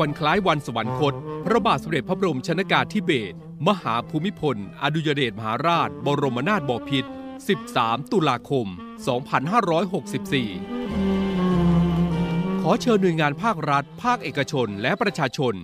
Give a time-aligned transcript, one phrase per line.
[0.00, 1.14] วันคล้ายวันสวรรคต
[1.44, 3.36] พระบาทสมเด็จพระบรมชนากาธิเบศร
[3.68, 7.08] มหาภูมิพล อดุยเดชมหาราช บรมนาถบพิตร
[7.58, 8.66] 13 ตุลาคม
[9.84, 15.54] 2564 ขอเชิญหน่วยงานภาครัฐ ภาคเอกชน และประชาชน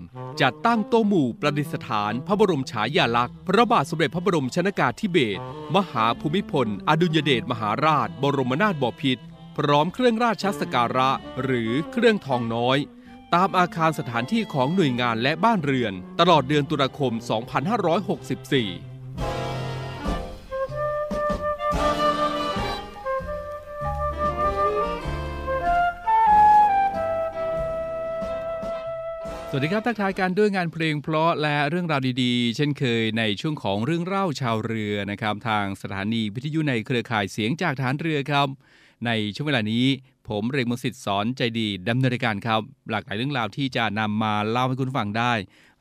[0.40, 5.40] จัดตั้งโต๊ะหมู่ประดิษฐาน พระบรมฉายาลักษณ์ พระบาทสมเด็จพระบรมชนากาธิเบศร
[5.76, 9.22] มหาภูมิพล อดุยเดชมหาราช บรมนาถบพิตร
[9.56, 11.10] พร้อมเครื่องราชสการะ
[11.42, 12.78] หรือเครื่องทองน้อย
[13.38, 17.24] ตามอาคารสถานที่ของหน่วยงานและบ้านเรือน ตลอดเดือนตุลาคม 2564
[29.54, 38.48] สวัสดีครับทักทายการด้วยงานเพลงเพราะและเรื่องราวดีๆ เช่นเคยในช่วงของเรื่องเล่าชาวเรือนะครับ ทางสถานีวิทยุในเครือข่ายเสียงจากฐานเรือครับ
[39.06, 39.86] ในช่วงเวลานี้
[40.28, 42.60] ผมเรกมสิทธิ์สอนใจดีดำเนินรายการครับ
[42.90, 45.32] หลากหลายเรื่องราวที่จะนำมาเล่าให้คุณฟังได้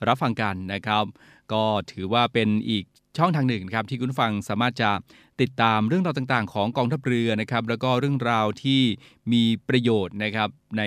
[0.07, 1.05] รับฟังกันนะครับ
[1.53, 2.83] ก็ถือว่าเป็นอีก
[3.17, 4.91] ช่องทางหนึ่งครับที่คุณฟังสามารถจะ
[5.41, 8.81] ติดตามเรื่องราวต่างๆ ของกองทัพเรือนะครับ แล้วก็เรื่องราวที่
[9.31, 10.83] มีประโยชน์นะครับใน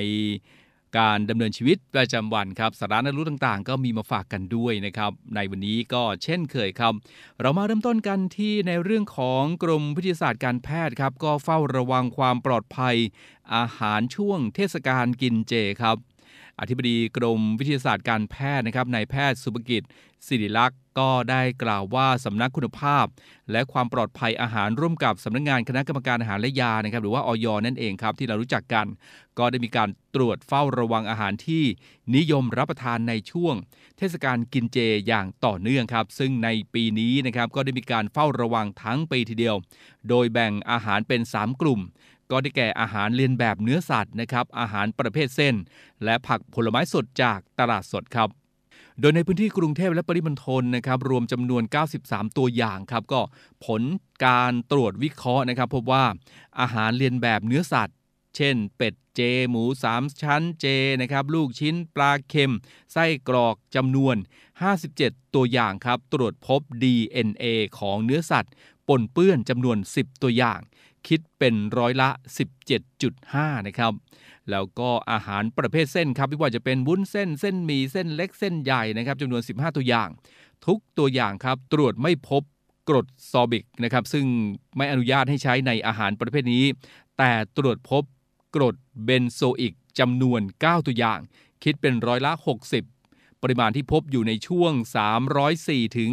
[0.98, 6.92] การดำเนินชีวิตประจำวันครับสาระน่ารู้ต่างๆ ก็มีมาฝากกันด้วยนะครับ ในวันนี้ก็เช่นเคยครับ
[7.40, 12.96] เรามาเริ่มต้นกันที่ในเรื่องของกรมวิทยาศาสตร์การแพทย์ครับ ก็เฝ้าระวังความปลอดภัย
[13.54, 15.96] อาหารช่วงเทศกาลกินเจครับ
[16.60, 19.82] อธิบดีกรมวิทยาศาสตร์การแพทย์นะครับนายแพทย์สุภกิจ
[20.26, 23.06] สิริลักษ์ก็ได้กล่าวว่าสำนักคุณภาพ
[23.52, 28.86] และความปลอดภัยอาหารร่วมกับสำนักงงานคณะกรรมการอาหารและยานะครับ หรือว่าออยนั่นเองครับที่เรารู้จักกัน
[29.38, 31.64] ก็ได้มีการตรวจเฝ้าระวังอาหารที่
[32.16, 33.54] นิยมรับประทานในช่วง
[33.98, 39.56] เทศกาลกินเจอย่างต่อเนื่องครับ ซึ่งในปีนี้นะครับก็ได้มีการเฝ้าระวังทั้งปีทีเดียว
[40.08, 41.80] โดยแบ่งอาหารเป็น 3 กลุ่ม
[42.34, 45.54] ก็ได้แก่อาหารเลียนแบบเนื้อสัตว์นะครับอาหารประเภทเส้น
[46.04, 48.28] และผักผลไม้สดจากตลาดสดครับ
[49.00, 51.62] โดยในพื้นที่กรุงเทพและปริมณฑลนะครับรวมจำนวน
[52.00, 53.20] 93 ตัวอย่างครับก็
[53.66, 53.82] ผล
[54.24, 56.04] การตรวจวิเคราะห์นะครับ พบว่า
[56.60, 57.96] อาหารเลียนแบบเนื้อสัตว์
[58.36, 59.20] เช่น เป็ดเจ
[59.50, 59.64] หมู
[59.94, 60.66] 3 ชั้นเจ
[61.00, 62.52] นะครับลูกชิ้นปลาเค็ม
[62.92, 64.16] ไส้กรอกจำนวน
[64.74, 67.44] 57 ตัวอย่างครับ ตรวจพบ DNA
[67.78, 68.52] ของเนื้อสัตว์
[68.88, 70.60] ปนเปื้อนจำนวน 10 ตัวอย่าง
[71.08, 72.08] คิดเป็นร้อยละ
[72.88, 73.92] 17.5 นะครับ
[74.50, 80.08] แล้วก็อาหารประเภทเส้นครับไม่ว่าจะเป็นวุ้นเส้นเส้นหมี่เส้นเล็กเส้นใหญ่นะครับจำนวน 15 ตัวอย่าง
[80.66, 82.42] ทุกตัวอย่างครับตรวจไม่พบ
[82.88, 84.26] กรดซอบิกนะครับซึ่ง
[84.76, 86.64] ไม่อนุญาตให้ใช้ในอาหารประเภทนี้
[87.18, 88.02] แต่ตรวจพบ
[88.54, 91.18] กรดเบนโซอิกจำนวน 9 ตัวอย่าง
[91.62, 92.32] คิดเป็นร้อยละ
[92.68, 92.93] 60
[93.44, 94.72] ปริมาณที่พบอยู่ในช่วง
[95.34, 96.10] 304ถึง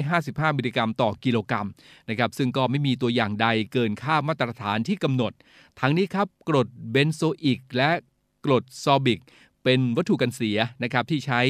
[0.00, 1.68] 855 มิลลิกรัมต่อกิโลกรัม
[2.08, 5.32] นะครับซึ่งก็ไม่มีตัวอย่างใดเกินค่ามาตรฐานที่กำหนด
[5.80, 7.90] ทั้งนี้ครับกรดเบนโซอิกและ
[8.44, 9.20] กรดซอร์บิก
[9.64, 11.40] เป็นวัตถุกันเสียนะครับที่ใช้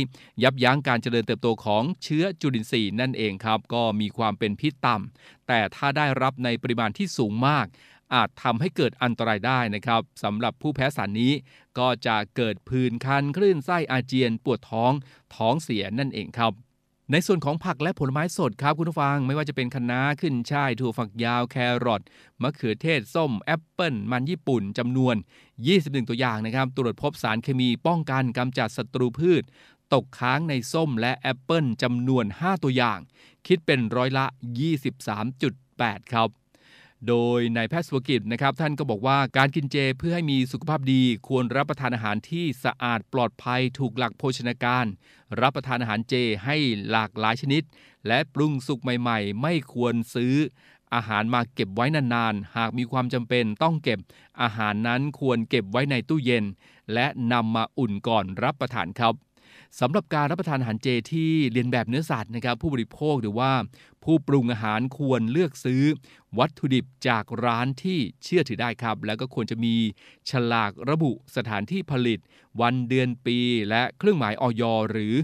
[0.43, 7.67] ยับยั้งการเจริญเติบโตของเชื้อจุลินทรีย์นั่นเองครับ ก็มีความเป็นพิษต่ำแต่ถ้าได้รับในปริมาณที่สูงมาก
[8.15, 11.33] อาจทำให้เกิดอันตรายได้นะครับสำหรับผู้แพ้สารนี้
[11.79, 14.93] ก็จะเกิดผื่นคันคลื่นไส้อาเจียน ปวดท้อง
[15.37, 16.53] ท้องเสียนั่นเองครับ
[17.13, 21.57] ในส่วนของผักและผลไม้สดครับคุณผู้ฟังไม่ว่าจะเป็นคะน้าขึ้นฉ่ายถั่วฝักยาวแค
[21.87, 22.03] รอท
[22.43, 25.17] มะเขือเทศส้มแอปเปิลมันญี่ปุ่นจำนวน
[25.63, 29.43] 21 ตัวอย่างนะครับ ตรวจพบสารเคมีป้องกันกำจัดศัตรูพืช
[29.93, 32.99] ตกค้างในส้มและแอปเปิลจำนวน 5 ตัวอย่าง
[33.47, 34.27] คิดเป็นร้อยละ
[35.39, 36.29] 23.8 ครับ
[37.07, 44.87] โดยนายแพทย์สุกิจนะครับท่านก็บอกว่าการกินเจเพื่อให้มีสุขภาพดี ควรรับประทานอาหารที่สะอาดปลอดภัยถูกหลักโภชนาการ
[45.41, 46.15] รับประทานอาหารเจ
[46.45, 46.57] ให้
[46.91, 47.63] หลากหลายชนิด
[48.07, 50.35] และปรุงสุกใหม่ๆ ไม่ควรซื้อ
[50.95, 53.99] อาหารมาเก็บไว้นานๆ หากมีความจำเป็นต้องเก็บ
[54.43, 56.45] อาหารนั้นควรเก็บไว้ในตู้เย็น
[56.95, 59.15] และนำมาอุ่นก่อนรับประทานครับ
[59.81, 63.53] สำหรับการรับประทานอาหารเจที่เรียนแบบเนื้อสัตว์นะครับ ผู้บริโภคหรือว่า
[64.05, 65.83] ผู้ปรุงอาหารควรเลือกซื้อ
[66.39, 69.75] วัตถุดิบจากร้านที่เชื่อถือได้ครับ แล้วก็ควรจะมี
[70.31, 72.19] ฉลากระบุสถานที่ผลิต
[72.61, 73.39] วันเดือนปี
[73.69, 75.15] และเครื่องหมายออยหรือ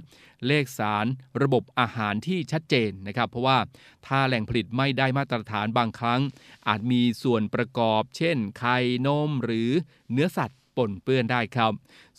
[0.47, 1.07] เลขสาร
[1.43, 3.59] ระบบอาหารที่ชัดเจนนะครับ เพราะว่า
[4.07, 6.21] ถ้าแหล่งผลิตไม่ได้มาตรฐานบางครั้ง
[6.69, 8.77] อาจมีส่วนประกอบ เช่น ไข่
[9.07, 9.71] นมหรือ
[10.13, 11.73] เนื้อสัตว์ ปนเปื้อนได้ครับ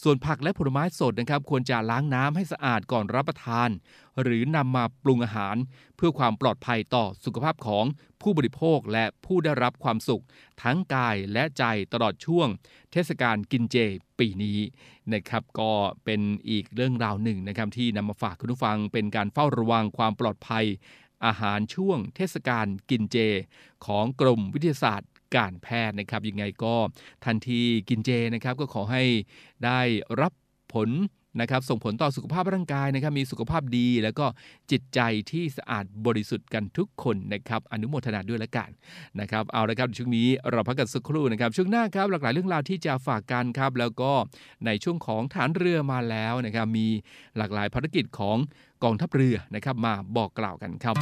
[0.04, 3.70] ส่วนผักและผลไม้สดนะครับ ควรจะล้างน้ำให้สะอาดก่อนรับประทาน
[4.22, 5.56] หรือนำมาปรุงอาหาร
[5.96, 7.86] เพื่อความปลอดภัยต่อสุขภาพของ
[8.22, 10.24] ผู้บริโภคและผู้ได้รับความสุข
[10.64, 12.48] ทั้งกายและใจตลอดช่วง
[12.92, 13.78] เทศกาลกินเจ
[14.20, 14.60] ปีนี้
[15.14, 15.72] นะครับ ก็
[16.06, 20.66] เป็นอีกเรื่องราวหนึ่งนะครับ ที่นำมาฝากคุณผู้ฟังเป็นการเฝ้าระวังความปลอดภัย
[21.26, 23.18] อาหารช่วงเทศกาลกินเจ
[23.86, 26.76] ของกรมวิทยาศาสตร์ การแพทย์นะครับยังไงก็
[27.26, 29.04] ทันทีกินเจนะครับก็ขอให้
[29.66, 29.80] ได้
[30.22, 30.34] รับ
[30.74, 30.90] ผล
[31.42, 34.26] นะครับส่งผลต่อสุขภาพร่างกายนะครับมีสุขภาพดี แล้วก็
[34.72, 35.00] จิตใจ
[35.32, 38.70] ที่สะอาดบริสุทธิ์กันทุกคนนะครับอนุโมทนาด้วยละกัน
[39.20, 44.12] นะครับเอาละครับช่วงนี้เราพักกันสักครู่นะครับช่วงหน้าครับหลากหลายเรื่องราวที่จะฝากกันครับแล้วก็
[44.66, 46.88] ในช่วงของฐานเรือมาแล้วนะครับมี
[47.38, 48.38] หลากหลายภารกิจของ
[48.84, 50.96] กองทัพเรือนะครับมาบอกกล่าวกันครับ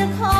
[0.00, 0.39] จะขอ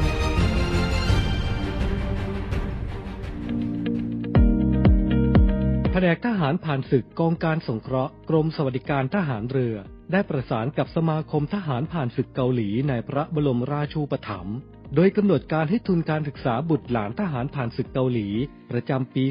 [5.93, 9.75] แผนกทหารผ่านศึกกองการสงเคราะห์กรมสวัสดิการทหารเรือ
[10.11, 14.57] ได้ประสานกับสมาคมทหารผ่านศึกเกาหลีในพระบรมราชูปถัมภ์
[14.95, 18.27] โดยกำหนดการให้ทุนการศึกษาบุตรหลานทหารผ่านศึกเกาหลี
[18.71, 19.23] ประจำปี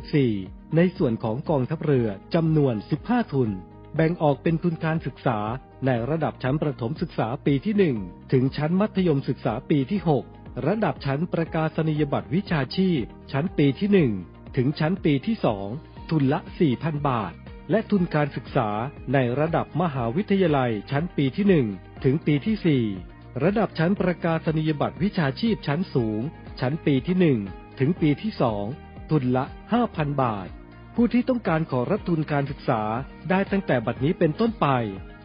[0.00, 3.50] 2564 ในส่วนของกองทัพเรือจำนวน 15 ทุน
[3.96, 5.38] แบ่งออกเป็นทุนการศึกษา
[5.86, 10.00] ในระดับชั้นประถมศึกษาปีที่ 1 ถึงชั้นมัธยมศึกษาปีที่
[10.32, 15.36] 6 ระดับชั้นประกาศนียบัตรวิชาชีพ ชั้นปีที่ 1 ถึงชั้นปีที่
[15.74, 16.40] 2ทุนละ
[16.72, 17.32] 4,000 บาท
[17.70, 18.68] และทุนการศึกษา
[19.12, 26.20] ในระดับมหาวิทยาลัยชั้นปีที่ 1 ถึงปีที่ 4 ระดับชั้นประกาศนียบัตรวิชาชีพชั้นสูง
[26.60, 27.16] ชั้นปีที่
[27.48, 28.32] 1 ถึงปีที่
[28.70, 29.44] 2 ทุนละ
[29.82, 30.48] 5,000 บาท
[30.94, 32.82] ผู้ที่ต้องการขอรับทุนการศึกษา
[33.30, 34.66] ได้ตั้งแต่บัดนี้เป็นต้นไป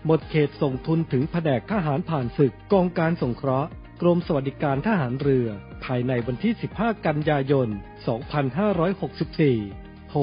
[0.06, 3.70] หมดเขตส่งทุนถึงแผนกทหารผ่านศึกกองการสงเคราะห์
[4.02, 5.48] กรมสวัสดิการทหารเรือ
[5.86, 7.68] ภายในวันที่ 15 กันยายน
[9.30, 10.22] 2564 โทร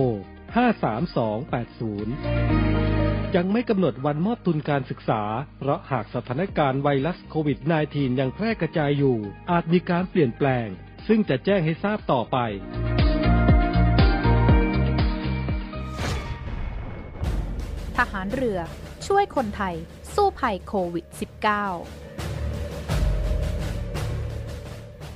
[2.07, 5.23] 53280 ยังไม่กำหนดวันมอบทุนการศึกษา
[5.59, 7.59] เพราะหากสถานการณ์ไวรัสโควิด
[7.91, 9.17] -19 ยังแพร่กระจายอยู่
[9.51, 10.69] อาจมีการเปลี่ยนแปลง
[11.09, 12.37] ซึ่งจะแจ้งให้ทราบต่อไป
[17.97, 18.59] ทหารเรือ
[19.07, 19.75] ช่วยคนไทย
[20.15, 22.14] สู้ภัยโควิด -19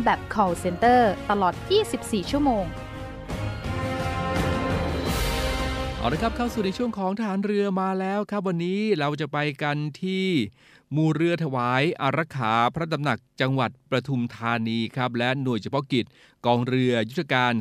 [0.04, 1.54] แบบ call center ตลอด
[1.94, 2.66] 24 ชั่วโมง
[5.98, 10.28] เอาละครับเข้าสู่ในช่วงของทหารเรือมาแล้วครับ วันนี้เราจะไปกันที่
[10.98, 16.06] มูเรือถวายอารักขาพระตำหนักจังหวัดประทุมธานีครับ และหน่วยเฉพาะกิจ
[16.46, 17.54] กองเรือยุทธการ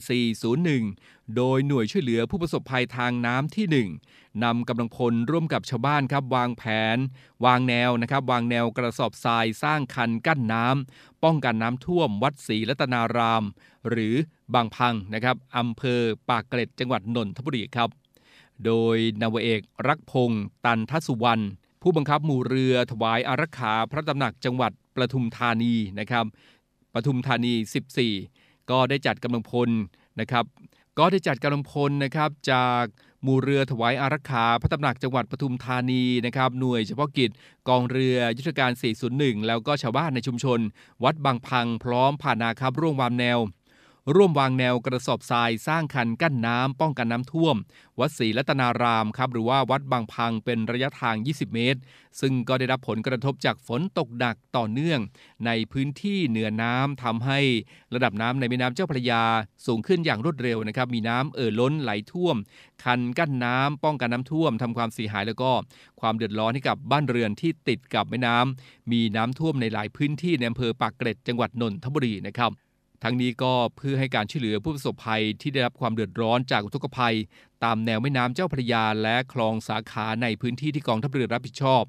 [0.63, 6.63] 401 โดยหน่วยช่วยเหลือผู้ประสบภัยทางน้ำที่ 1นำกำลังพลร่วมกับชาวบ้านครับ วางแผ
[6.95, 6.97] น
[7.45, 13.45] วางแนวนะครับ วางแนวกระสอบทรายสร้างคันกั้นน้ำป้องกันน้ำท่วมวัดศรีรัตนาราม
[13.89, 14.15] หรือ
[14.55, 17.91] บางพังนะครับอำเภอปากเกร็ดจังหวัดนนทบุรีครับ
[18.65, 21.45] โดยนาวเอกรักพงศ์ตันทสุวรรณ
[21.83, 26.25] ผู้บังคับหมู่เรือถวายอารักขาพระตำหนักจังหวัดปทุมธานีนะครับ
[26.95, 27.53] ปทุมธานี
[28.13, 29.71] 14 ก็ได้จัดกำลังพล
[30.21, 30.45] นะครับ
[30.99, 32.85] ก็ได้จัดกำลังพลนะครับจาก
[33.23, 37.31] หมู่เรือถวายอารักขาพระตำหนักจังหวัดปทุมธานีนะครับหน่วยเฉพาะกิจ
[37.69, 38.71] กองเรือยุทธการ
[39.11, 40.61] 401 แล้วก็ชาวบ้านในชุมชน
[41.05, 43.39] วัดบางพังพร้อมผ่านนาครับร่วมวางแนว
[44.15, 47.57] ร่วมวางแนวกระสอบทรายสร้างคันกั้นน้ำป้องกันน้ำท่วม
[48.01, 51.81] วัดศรีรัตนารามครับหรือว่าวัดบางพังเป็นระยะทาง 20 เมตร
[52.21, 55.01] ซึ่งก็ได้รับผลกระทบจากฝนตกหนักต่อเนื่อง
[55.47, 57.41] ในพื้นที่เหนือน้ำทำให้
[57.95, 59.23] ระดับน้ำในแม่น้ำเจ้าพระยา
[59.67, 62.37] สูงขึ้นอย่างรวดเร็วนะครับมีน้ำเอ่อล้นไหลท่วม
[62.85, 65.53] คันกั้นน้ำป้องกันน้ำท่วมทำความเสียหายแล้วก็
[66.01, 72.53] ความเดือดร้อนให้กับบ้านเรือนที่ติดกับแม่น้ำมีน้ำท่วมในหลายพื้นที่ในอำเภอปากเกร็ดจังหวัดนนทบุรีนะครับ
[73.03, 77.17] ทั้งนี้ก็เพื่อให้การช่วยเหลือผู้ประสบภัยที่ได้รับความเดือดร้อนจากอุทกภัย
[77.65, 81.83] ตามแนวแม่น้ำเจ้าพระยาและคลองสาขาในพื้นที่ที่กองทัพเรือรับผิดชอบ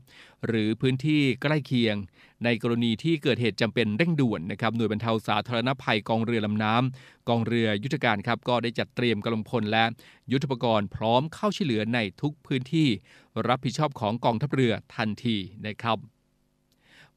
[0.48, 1.96] หรือพื้นที่ใกล้เคียง
[2.44, 9.84] ในกรณีที่เกิดเหตุจำเป็นเร่งด่วนนะครับหน่วยบรรเทาสาธารณภัยกองเรือลำน้ำกองเรือยุทธการครับก็ได้จัดเตรียมกำลังพลและ
[10.32, 12.88] ยุทธปกรณ์พร้อมเข้าช่วยเหลือในทุกพื้นที่
[13.48, 15.36] รับผิดชอบของกองทัพเรือทันที
[15.68, 16.13] นะครับ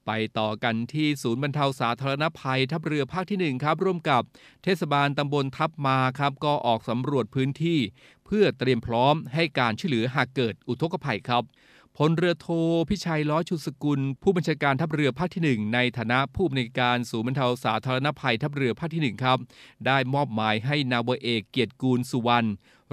[0.07, 4.23] ไปต่อกันที่ศูนย์บรรเทาสาธารณภัย ทัพเรือภาคที่1ครับร่วมกับ
[4.65, 7.79] เทศบาลตำบลทับมาครับก็ออกสำรวจพื้นที่
[8.27, 11.45] เพื่อเตรียมพร้อมให้การช่วยเหลือหากเกิดอุทกภัยครับ
[11.97, 12.49] พลเรือโท
[12.91, 19.39] พิชัยล้อชุสกุล ผู้บัญชาการทัพเรือภาคที่ 1 ในฐานะผู้อำนวยการศูนย์บรรเทาสาธารณภัยทัพเรือภาคที่ 1 ครับ
[19.87, 22.49] ได้มอบหมายให้นาวเอกเกียรติกูลสุวรรณ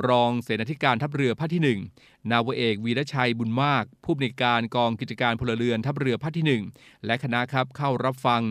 [0.08, 8.42] รองเสนาธิการทัพเรือภาคที่ 1 นาวเอกวีรชัยบุญมาก ผู้อำนวยการกองกิจการพลเรือนทัพเรือภาคที่ 1 และคณะครับเข้ารับฟัง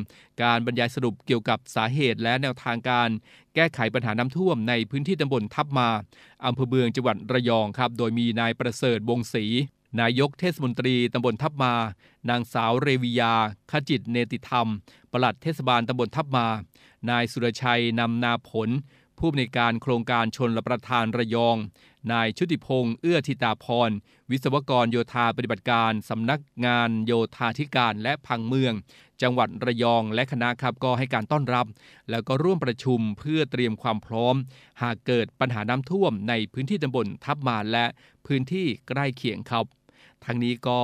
[0.43, 3.09] การบรรยายสรุปเกี่ยวกับสาเหตุและแนวทางการ
[3.55, 5.89] แก้ไขปัญหาน้ำท่วมในพื้นที่ตำบลทับมา
[6.47, 9.45] อำเภอเมืองจังหวัดระยองครับ โดยมีนายประเสริฐวงศรี
[10.01, 11.75] นายกเทศมนตรีตำบลทับมา
[12.31, 13.35] นางสาวเรวิยา
[13.71, 14.69] ขจิตเนติธรรม
[15.13, 16.47] ปลัดเทศบาลตำบลทับมา
[17.11, 18.69] นายสุรชัยนำนาผล
[19.19, 21.57] ผู้อำนวยการโครงการชนละประทานระยอง
[22.13, 23.91] นายชุติพงษ์เอื้อธิตาพร
[24.31, 28.73] วิศวกรโยธาปฏิบัติการ สำนักงานโยธาธิการและพังเมือง
[29.23, 31.67] จังหวัดระยองและคณะครับก็ให้การต้อนรับ
[32.11, 34.35] แล้วก็ร่วมประชุมเพื่อเตรียมความพร้อม
[34.83, 37.87] หากเกิดปัญหาน้ำท่วมในพื้นที่ตำบลทับมาและ
[38.27, 39.65] พื้นที่ใกล้เคียงครับ
[40.25, 40.81] ทั้งนี้ก็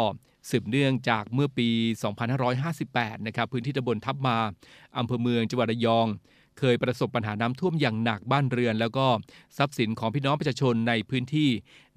[0.50, 1.68] สืบเนื่องจากเมื่อปี
[2.48, 4.38] 2558 นะครับ พื้นที่ตำบลทับมา
[4.98, 6.06] อำเภอเมืองจังหวัดระยอง
[6.58, 9.06] เคยประสบปัญหาน้ำท่วมอย่างหนักบ้านเรือน แล้วก็
[9.58, 11.50] ทรัพย์สินของพี่น้องประชาชนในพื้นที่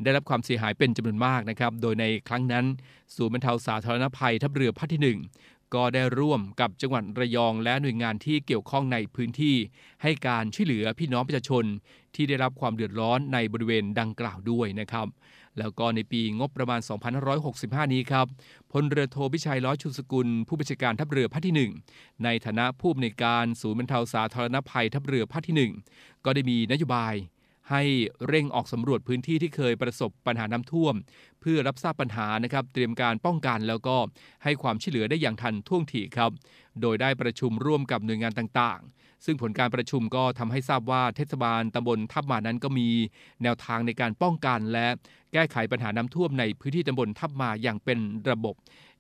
[0.04, 2.66] ได้รับความเสียหายเป็นจำนวนมากนะครับโดยในครั้งนั้น
[3.16, 9.56] ศูนย์บรรเทาสาธารณภัยทัพเรือภาคที่ 1ก็ได้ร่วมกับจังหวัดระยองและหน่วยงานที่เกี่ยวข้องในพื้นที่
[10.04, 11.66] ให้การช่วยเหลือพี่น้องประชาชน
[12.16, 15.08] ที่ได้รับความเดือดร้อนในบริเวณดังกล่าวด้วยนะครับ
[15.60, 16.82] แล้วก็ในปีงบประมาณ
[17.38, 18.28] 2565 นี้ครับ
[18.72, 27.16] พลเรือโทพิชัยล้อชุนสกุล ผู้บัญชาการทัพเรือภาคที่ 1 ในฐานะผู้อำนวยการศูนย์บรรเทาสาธารณภัยทัพเรือภาคที่ 1 ก็ได้มีนโยบาย
[27.72, 27.84] ให้
[28.28, 30.96] เร่งออกสำรวจพื้นที่ที่เคยประสบปัญหาน้ำท่วม
[31.42, 33.98] เพื่อรับทราบปัญหานะครับ เตรียมการป้องกันแล้วก็
[34.44, 36.32] ให้ความช่วยเหลือได้อย่างทันท่วงทีครับ
[36.82, 42.88] โดยได้ประชุมร่วมกับหน่วยงานต่างๆ ซึ่งผลการประชุมก็ทำให้ทราบว่าเทศบาลตำบลทับมานั้นก็มี
[43.44, 44.88] แนวทางในการป้องกันและ
[45.34, 48.56] แก้ไขปัญหาน้ำท่วมในพื้นที่ตำบลทับมาอย่างเป็นระบบ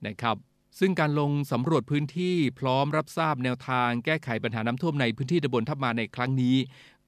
[0.07, 0.35] นะครับ
[0.79, 6.55] ซึ่งการลงสำรวจพื้นที่พร้อมรับทราบแนวทางแก้ไขปัญหาน้ำท่วมในพื้นที่ตำบลทับมาในครั้งนี้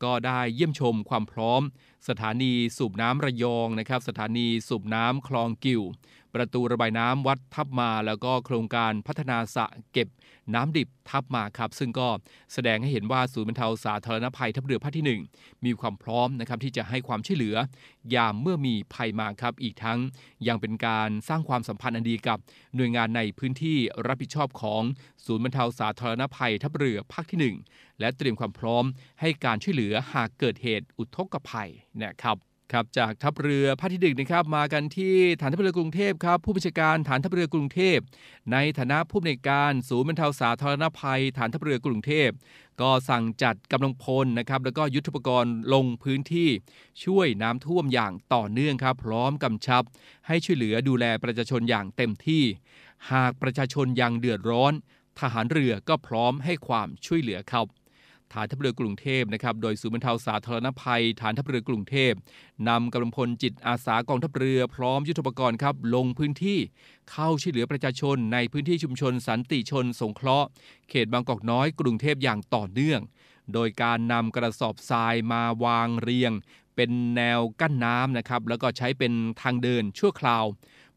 [0.03, 1.61] ก็ได้เยี่ยมชมความพร้อม
[2.09, 5.81] สถานีสูบน้ำระยองนะครับ สถานีสูบน้ำคลองกิว
[6.35, 10.07] ประตูระบายน้ำวัดทับมา แล้วก็โครงการพัฒนาสระเก็บ
[10.53, 12.07] น้ำดิบทับมาครับ ซึ่งก็
[12.53, 17.55] แสดงให้เห็นว่าศูนย์บรรเทาสาธารณภัยทัพเรือภาคที่ 1 มีความพร้อมนะครับที่จะให้ความช่วยเหลือ
[18.13, 19.99] ยามเมื่อมีภัยมาครับ อีกทั้ง
[20.47, 22.39] ยังเป็นการสร้างความสัมพันธ์อันดีกับ
[22.75, 24.81] หน่วยงานในพื้นที่รับผิดชอบของ
[25.25, 28.83] ศูนย์บรรเทาสาธารณภัยทัพเรือภาคที่ 1 และเตรียมความพร้อม
[29.21, 31.69] ให้การช่วยเหลือหากเกิดเหตุอุทกภัย
[32.01, 32.37] นะครับ
[32.73, 37.97] ครับจากทัพเรือภาคที่หนึ่งนะครับมากันที่ฐานทัพเรือกรุงเทพครับผู้บัญชาการฐานทัพเรือกรุงเทพ
[38.51, 42.29] ในฐานะผู้อำนวยการศูนย์บรรเทาสาธารณภัย ฐานทัพเรือกรุงเทพ
[42.81, 46.49] ก็สั่งจัดกำลังพลนะครับแล้วก็ยุทธปกรณ์ลงพื้นที่
[47.05, 49.83] ช่วยน้ำท่วมอย่างต่อเนื่องครับ พร้อมกำชับ
[50.27, 52.43] ให้ช่วยเหลือดูแลประชาชนอย่างเต็มที่
[53.11, 54.73] หากประชาชนยังเดือดร้อน
[55.19, 57.65] ทหารเรือก็พร้อมให้ความช่วยเหลือครับ
[58.33, 62.13] ฐานทัพเรือกรุงเทพนะครับ โดยศูนย์บรรเทาสาธารณภัย ฐานทัพเรือกรุงเทพ
[62.69, 66.59] นำกำลังพลจิตอาสากองทัพเรือพร้อมยุทธปกรณ์ครับลงพื้นที่
[67.11, 70.47] เข้าช่วยเหลือประชาชนในพื้นที่ชุมชนสันติชน สงเคราะห์
[70.89, 73.01] เขตบางกอกน้อยกรุงเทพอย่างต่อเนื่อง
[73.53, 76.31] โดยการนำกระสอบทรายมาวางเรียง
[76.75, 80.45] เป็นแนวกั้นน้ำนะครับแล้วก็ใช้เป็นทางเดินชั่วคราว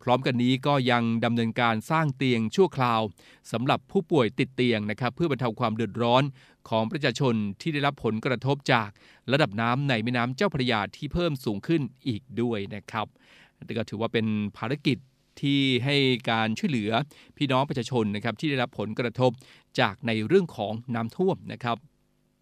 [0.03, 3.01] พร้อมกันนี้ก็ยังดำเนินการสร้างเตียงชั่วคราว
[3.53, 6.23] สำหรับผู้ป่วยติดเตียงนะครับ เพื่อบรรเทาความเดือดร้อน
[6.69, 8.89] ของประชาชนที่ได้รับผลกระทบจาก
[9.33, 13.07] ระดับน้ำในแม่น้ำเจ้าพระยาที่เพิ่มสูงขึ้นอีกด้วยนะครับ
[13.79, 14.99] ก็ถือว่าเป็นภารกิจ
[15.41, 15.97] ที่ให้
[16.31, 16.91] การช่วยเหลือ
[17.37, 19.31] พี่น้องประชาชนนะครับที่ได้รับผลกระทบ
[19.81, 21.77] จากในเรื่องของน้ำท่วมนะครับ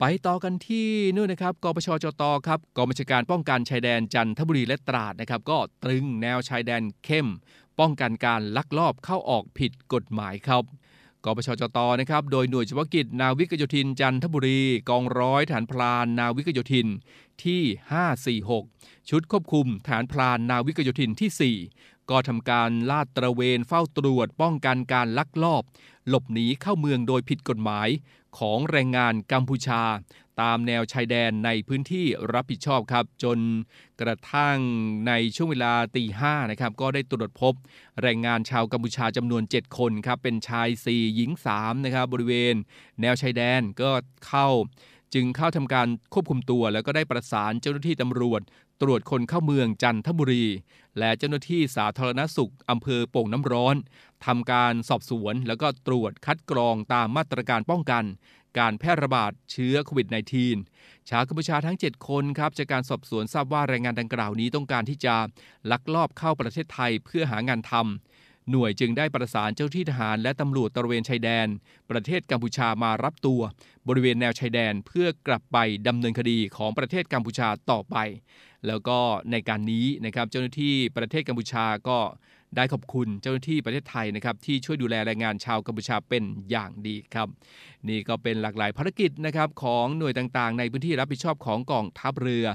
[0.00, 7.28] ไปต่อกันที่นู่นนะครับกปชจตครับกองบัญชาการป้องกันชายแดนจันทบุรีและตราดนะครับ ก็ตรึงแนวชายแดนเข้ม
[7.78, 10.62] ป้องกันการลักลอบเข้าออกผิดกฎหมายครับ
[11.24, 16.88] กปชจตนะครับ โดยหน่วยเฉพาะกิจนาวิกโยธินจันทบุรี กองร้อยฐานพลานนาวิกโยธิน
[17.44, 17.62] ที่
[18.52, 25.62] 546 ชุดควบคุมฐานพลานนาวิกโยธินที่ 4 ก็ทำการลาดตระเวนเฝ้าตรวจ ป้องกันการลักลอบ
[26.08, 27.88] หลบหนีเข้าเมืองโดยผิดกฎหมาย
[28.38, 29.82] ของแรงงานกัมพูชา
[30.42, 33.38] ตามแนวชายแดนในพื้นที่รับผิดชอบครับ จน
[34.00, 34.58] กระทั่ง
[35.08, 37.54] ในช่วงเวลาตีห้านะครับก็ได้ตรวจพบ
[38.02, 42.54] แรงงานชาวกัมพูชาจำนวน 7 คนครับเป็นชาย 4 หญิง 3 นะครับบริเวณ
[43.00, 43.90] แนวชายแดนก็
[44.26, 44.48] เข้า
[45.14, 48.42] จึงเข้าทำการควบคุมตัว แล้วก็ได้ประสานเจ้าหน้าที่ตำรวจ
[48.82, 50.44] ตรวจคนเข้าเมืองจันทบุรี
[50.98, 53.76] และเจ้าหน้าที่สาธารณสุขอำเภอโป่งน้ำร้อน
[54.26, 58.04] ทำการสอบสวนแล้วก็ตรวจคัดกรองตามมาตรการป้องกัน
[58.58, 60.08] การแพร่ระบาดเชื้อโควิด
[60.58, 65.14] -19 ชาวกัมพูชาทั้ง 7 คนครับจากการสอบสวนทราบว่าแรงงานดังกล่าวนี้ต้องการที่จะ
[65.70, 68.13] ลักลอบเข้าประเทศไทยเพื่อหางานทำ
[68.50, 71.46] หน่วยจึงได้ประสานเจ้าที่ทหารและตำรวจตระเวนชายแดน
[71.90, 73.40] ประเทศกัมพูชามารับตัว
[73.88, 77.96] บริเวณแนวชายแดนเพื่อกลับไปดำเนินคดีของประเทศกัมพูชาต่อไป
[78.66, 78.98] แล้วก็
[79.30, 81.98] ในการนี้นะครับเจ้าหน้าที่ประเทศกัมพูชาก็
[82.56, 87.28] ได้ขอบคุณเจ้าหน้าที่ประเทศไทยนะครับที่ช่วยดูแลแรงงานชาวกัมพูชาเป็นอย่างดีครับ
[87.88, 92.46] นี่ก็เป็นหลากหลายภารกิจนะครับของหน่วยต่างๆ ในพื้นที่รับผิดชอบของกองทัพเรือ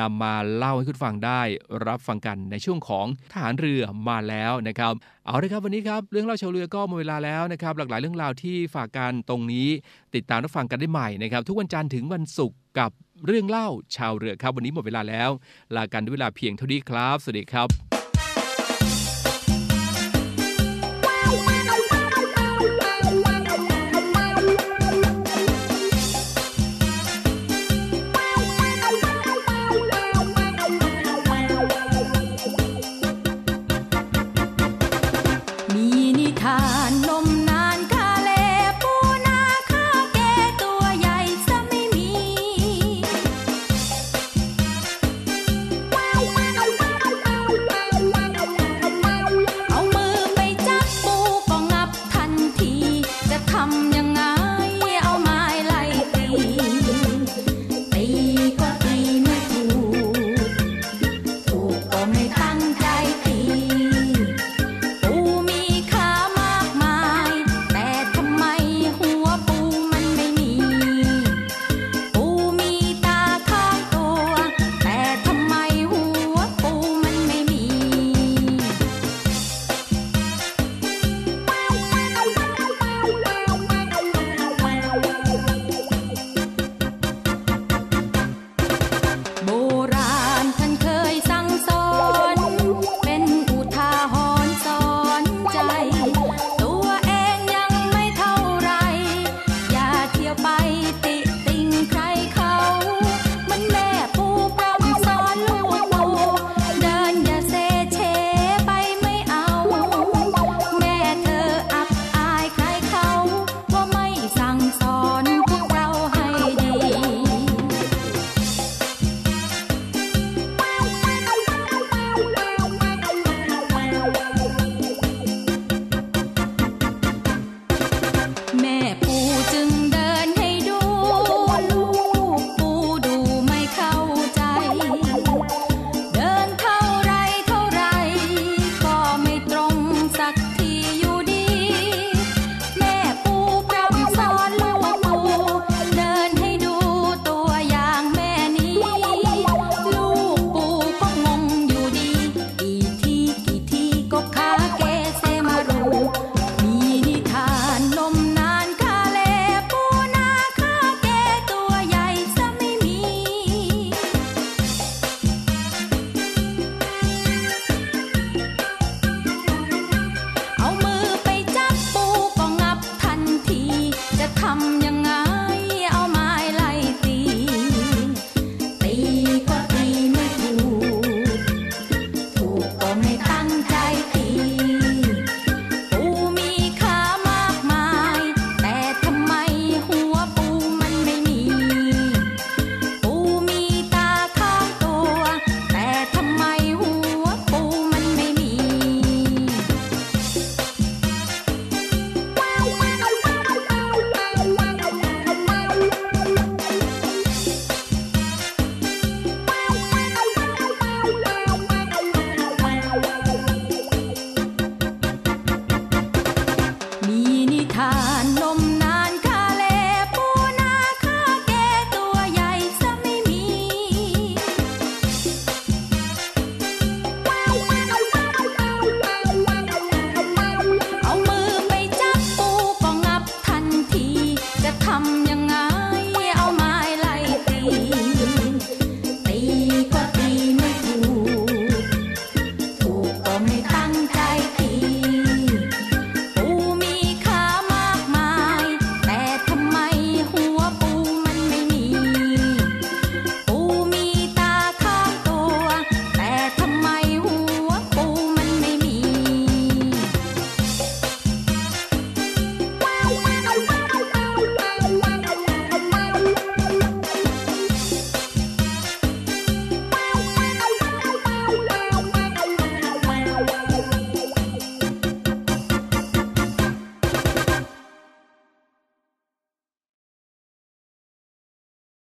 [0.00, 1.40] นำมาเล่าให้คุณฟังได้
[1.86, 4.92] รับฟังกันในช่วงของทหารเรือมาแล้วนะครับ
[5.26, 9.68] เอาละครับวันนี้ครับเรื่องเล่าชาวเรือก็หมดเวลาแล้วนะครับ หลากหลายเรื่องราวที่ฝากกันตรงนี้
[10.14, 12.90] ติดตามรับฟังกันได้ใหม่นะครับ ทุกวันจันทร์ถึงวันศุกร์กับ
[13.26, 15.30] เรื่องเล่าชาวเรือครับ วันนี้หมดเวลาแล้ว
[15.76, 17.87] ลากันด้วยเวลาเพียงเท่านี้ครับ สวัสดีครับ
[21.28, 21.57] Woo!